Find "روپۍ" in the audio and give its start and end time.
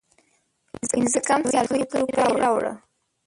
1.99-2.03